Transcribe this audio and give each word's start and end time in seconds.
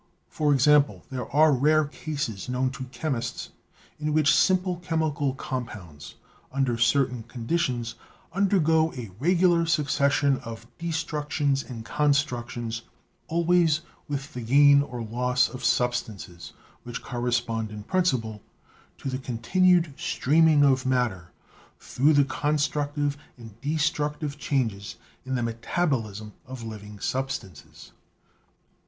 For 0.29 0.51
example, 0.51 1.05
there 1.11 1.29
are 1.31 1.51
rare 1.53 1.85
cases 1.85 2.49
known 2.49 2.71
to 2.71 2.85
chemists 2.85 3.49
in 3.99 4.13
which 4.13 4.33
simple 4.33 4.77
chemical 4.77 5.35
compounds 5.35 6.15
under 6.51 6.75
certain 6.75 7.21
conditions 7.21 7.93
undergo 8.33 8.91
a 8.93 9.11
regular 9.19 9.67
succession 9.67 10.39
of 10.39 10.65
destructions 10.79 11.61
and 11.61 11.85
constructions, 11.85 12.81
always 13.27 13.81
with 14.07 14.33
the 14.33 14.41
gain 14.41 14.81
or 14.81 15.03
loss 15.03 15.47
of 15.49 15.63
substances 15.63 16.53
which 16.81 17.03
correspond 17.03 17.69
in 17.69 17.83
prin 17.83 18.01
ciple 18.05 18.39
to 18.97 19.07
the 19.07 19.19
continued 19.19 19.93
streaming 19.97 20.65
of 20.65 20.83
matter 20.83 21.31
through 21.79 22.13
the 22.13 22.25
constructive 22.25 23.19
and 23.37 23.61
destructive 23.61 24.39
changes 24.39 24.95
in 25.27 25.35
the 25.35 25.43
metabolism 25.43 26.33
of 26.47 26.63
living 26.63 26.97
substances. 26.97 27.91